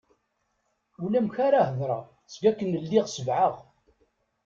Ulamek 1.03 1.35
ara 1.47 1.61
hedreɣ 1.69 2.03
seg 2.33 2.43
akken 2.49 2.69
lliɣ 2.83 3.05
sebεeɣ. 3.09 3.53